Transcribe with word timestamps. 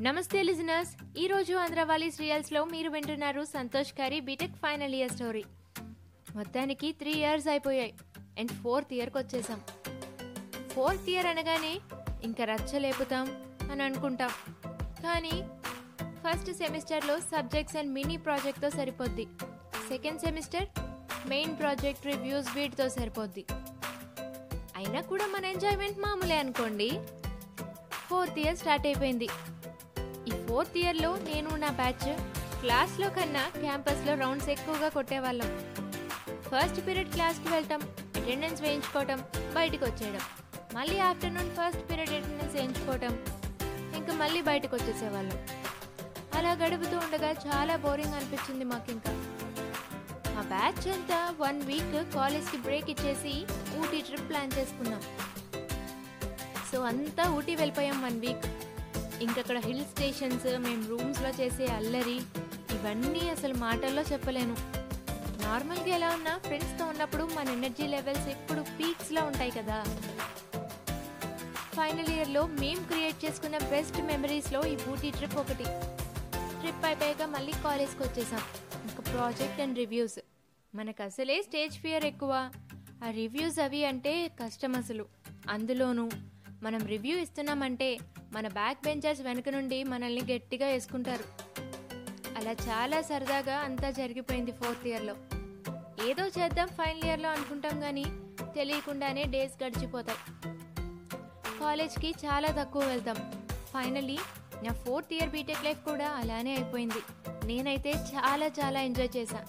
నమస్తే 0.00 0.42
లిజనర్స్. 0.42 1.18
ఈ 1.18 1.26
రోజు 1.26 1.54
ఆంధ్రవాలి 1.54 2.10
సీరియల్స్లో 2.10 2.64
మీరు 2.64 2.90
వింటున్నారు 2.90 3.44
సంతోష్ 3.44 3.92
గారి 4.00 4.20
బీటెక్ 4.20 4.56
ఫైనల్ 4.56 4.94
ఇయర్ 4.94 5.12
స్టోరీ. 5.12 5.44
మొత్తానికి 6.34 6.92
త్రీ 6.92 7.12
ఇయర్స్ 7.12 7.48
అయిపోయాయి. 7.48 7.94
అండ్ 8.38 8.50
ఫోర్త్ 8.50 8.94
ఇయర్కి 8.94 9.18
వచ్చేసాం. 9.18 9.62
ఫోర్త్ 10.68 11.10
ఇయర్ 11.10 11.26
అనగానే 11.26 11.80
ఇంకా 12.24 12.44
రచ్చ 12.44 12.78
లేపుతాం 12.78 13.42
అని 13.72 13.82
అనుకుంటాం. 13.82 14.30
కానీ 15.02 15.34
ఫస్ట్ 16.24 16.52
సెమిస్టర్లో 16.52 17.20
సబ్జెక్ట్స్ 17.20 17.76
అండ్ 17.76 17.92
మినీ 17.92 18.16
ప్రాజెక్ట్తో 18.16 18.70
సరిపోద్ది. 18.70 19.26
Second 19.88 20.20
semester 20.20 20.66
main 21.26 21.58
project 21.58 22.06
reviews 22.06 22.54
వీటితో 22.54 22.88
సరిపోద్ది. 22.88 23.46
అయినా 24.76 25.00
కూడా 25.00 25.26
మన 25.26 25.44
ఎంజాయ్మెంట్ 25.44 25.98
మామూలే 25.98 26.38
అనుకోండి. 26.38 26.90
ఫోర్త్ 28.08 28.38
ఇయర్ 28.38 28.56
స్టార్ట్ 28.56 28.86
అయిపోయింది. 28.86 29.28
ఫోర్త్ 30.48 30.76
ఇయర్లో 30.78 31.08
నేను 31.28 31.50
నా 31.62 31.70
బ్యాచ్ 31.80 32.08
క్లాస్లో 32.60 33.08
కన్నా 33.16 33.44
క్యాంపస్లో 33.62 34.12
రౌండ్స్ 34.14 34.48
ఎక్కువగా 34.54 34.88
కొట్టేవాళ్ళం. 34.88 35.50
ఫస్ట్ 36.50 36.80
పీరియడ్ 36.86 37.10
క్లాస్కి 37.14 37.48
వెళ్ళటం 37.48 37.80
అటెండెన్స్ 38.18 38.60
వేయించుకోవటం 38.62 39.18
బయటకు 39.56 39.84
వచ్చేయడం 39.84 40.24
మళ్ళీ 40.76 40.98
ఆఫ్టర్నూన్ 41.08 41.50
ఫస్ట్ 41.58 41.82
పీరియడ్ 41.90 42.12
అటెండెన్స్ 42.18 42.56
వేయించుకోవటం 42.56 43.12
ఇంకా 43.98 44.12
మళ్ళీ 44.22 44.40
బయటకు 44.42 44.74
వచ్చేసేవాళ్ళం 44.76 45.38
అలా 46.38 46.52
గడుపుతూ 46.62 46.96
ఉండగా 46.98 47.30
చాలా 47.46 47.76
బోరింగ్ 47.84 48.16
అనిపించింది 48.18 48.64
మాకు 48.72 48.90
ఇంకా 48.96 49.12
మా 50.34 50.42
బ్యాచ్ 50.54 50.86
అంతా 50.96 51.18
వన్ 51.40 51.60
వీక్ 51.70 51.96
కాలేజ్కి 52.14 52.58
బ్రేక్ 52.66 52.90
ఇచ్చేసి 52.94 53.34
ఊటీ 53.80 54.00
ట్రిప్ 54.08 54.28
ప్లాన్ 54.30 54.56
చేసుకున్నాం. 54.58 55.02
సో 56.70 56.78
అంతా 56.92 57.24
ఊటీ 57.36 57.54
వెళ్ళిపోయాం 57.54 57.98
వన్ 58.06 58.20
వీక్. 58.26 58.46
ఇంకక్కడ 59.22 59.58
హిల్ 59.58 59.84
స్టేషన్స్ 59.84 60.58
మేము 60.58 60.88
రూమ్స్లో 60.88 61.28
చేసే 61.28 61.66
అల్లరి 61.66 62.16
ఇవన్నీ 62.74 63.30
అసలు 63.30 63.54
మాటల్లో 63.54 64.02
చెప్పలేను. 64.02 64.56
నార్మల్గా 65.42 65.86
ఎలా 65.86 66.10
ఉన్నా 66.10 66.38
ఫ్రెండ్స్తో 66.38 66.84
ఉన్నప్పుడు 66.84 67.22
మన 67.22 67.48
ఎనర్జీ 67.48 67.86
లెవెల్స్ 67.86 68.28
ఎప్పుడు 68.28 68.60
పీక్స్లో 68.60 69.24
ఉంటాయి 69.24 69.50
కదా. 69.50 69.84
ఫైనల్ 71.76 72.08
ఇయర్లో 72.08 72.46
మేము 72.46 72.86
క్రియేట్ 72.86 73.24
చేసుకున్న 73.24 73.58
బెస్ట్ 73.58 74.02
మెమరీస్లో 74.02 74.66
ఈ 74.66 74.76
ఊటీ 74.88 75.10
ట్రిప్ 75.10 75.36
ఒకటి. 75.36 75.64
ట్రిప్ 76.60 76.84
అయిపోయాక 76.84 77.22
మళ్ళీ 77.22 77.52
కాలేజ్కి 77.52 78.02
వచ్చేసాం. 78.02 78.40
ఇంకా 78.84 79.12
ప్రాజెక్ట్ 79.12 79.60
అండ్ 79.60 79.78
రివ్యూస్. 79.78 80.18
మనకు 80.74 81.02
అసలే 81.02 81.42
స్టేజ్ 81.42 81.78
ఫియర్ 81.78 82.04
ఎక్కువ. 82.04 82.50
ఆ 83.06 83.10
రివ్యూస్ 83.10 83.58
అవి 83.58 83.84
అంటే 83.84 84.28
కష్టం 84.28 84.76
అసలు. 84.76 85.06
అందులోనూ 85.48 86.10
మనం 86.62 86.86
రివ్యూ 86.86 87.18
ఇస్తున్నామంటే 87.18 87.98
మన 88.32 88.48
బ్యాక్ 88.48 88.84
బెంచర్స్ 88.84 89.22
వెనక 89.22 89.48
నుండి 89.48 89.84
మనల్ని 89.84 90.34
గట్టిగా 90.34 90.66
వేసుకుంటారు. 90.66 91.24
అలా 92.36 92.52
చాలా 92.52 93.02
సరదాగా 93.02 93.56
అంతా 93.58 93.90
జరిగిపోయింది 93.90 94.52
ఫోర్త్ 94.52 94.88
ఇయర్లో 94.88 95.16
ఏదో 96.06 96.26
చేద్దాం 96.26 96.68
ఫైనల్ 96.68 97.04
ఇయర్లో 97.04 97.30
అనుకుంటాం 97.30 97.80
కానీ 97.80 98.04
తెలియకుండానే 98.54 99.24
డేస్ 99.24 99.64
గడిచిపోతాయి. 99.64 100.18
కాలేజ్కి 101.60 102.10
చాలా 102.10 102.48
తక్కువ 102.48 102.84
వెళ్తాం. 102.84 103.16
ఫైనలీ 103.74 104.18
నా 104.62 104.72
ఫోర్త్ 104.72 105.14
ఇయర్ 105.14 105.30
బీటెక్ 105.30 105.64
లైఫ్ 105.64 105.84
కూడా 105.84 106.08
అలానే 106.08 106.54
అయిపోయింది. 106.54 107.02
నేనైతే 107.44 107.92
చాలా 107.92 108.46
చాలా 108.46 108.82
ఎంజాయ్ 108.82 109.16
చేశా. 109.16 109.46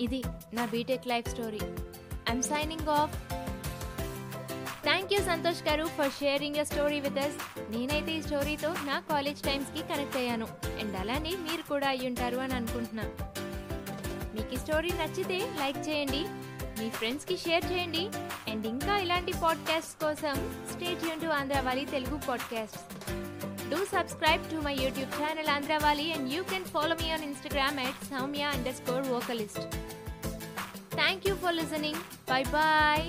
ఇది 0.00 0.22
నా 0.52 0.66
BTech 0.66 1.06
life 1.06 1.28
story 1.28 1.60
I'm 2.28 2.42
signing 2.42 2.88
off 2.88 3.33
thank 4.86 5.12
you 5.14 5.18
Santosh 5.28 5.62
garu 5.68 5.84
for 5.96 6.12
sharing 6.20 6.56
your 6.56 6.66
story 6.66 6.98
with 7.00 7.18
us 7.18 7.36
నేనైతే 7.72 8.12
ఈ 8.18 8.22
స్టోరీతో 8.22 8.70
నా 8.88 8.96
కాలేజ్ 9.10 9.40
టైమ్స్కి 9.42 9.82
కనెక్ట్ 9.90 10.16
అయ్యాను. 10.16 10.46
అండ్ 10.80 10.96
అలానే 11.02 11.32
మీరు 11.46 11.62
కూడా 11.62 11.88
అయ్యి 11.88 12.06
ఉంటారు 12.08 12.38
అని 12.44 12.54
అనుకుంటున్నా. 12.54 13.04
మీకు 14.34 14.54
ఈ 14.54 14.56
స్టోరీ 14.56 14.90
నచ్చితే 15.00 15.38
లైక్ 15.60 15.80
చేయండి. 15.88 16.22
మీ 16.78 16.90
ఫ్రెండ్స్కి 16.90 17.36
షేర్ 17.36 17.72
చేయండి. 17.72 18.04
అండ్ 18.52 18.66
ఇంకా 18.66 18.94
ఇలాంటి 19.04 19.32
పాడ్కాస్ట్ 19.44 19.94
కోసం 20.04 20.36
stay 20.72 21.04
Yoon 21.08 21.22
to 21.24 21.30
Andhrawali 21.40 21.84
Telugu 21.94 22.18
podcast 22.28 22.80
do 23.70 23.78
subscribe 23.94 24.42
to 24.50 24.56
my 24.66 24.74
YouTube 24.84 25.12
channel 25.20 25.50
Andhrawali 25.56 26.06
and 26.12 26.28
you 26.34 26.42
can 26.52 26.68
follow 26.74 26.96
me 27.02 27.08
on 27.10 27.24
Instagram 27.30 27.78
at 27.86 28.02
Soumya 28.10 28.50
underscore 28.80 29.06
vocalist 29.08 29.64
thank 31.00 31.24
you 31.28 31.34
for 31.44 31.56
listening 31.60 32.02
bye 32.30 32.42
bye 32.56 33.06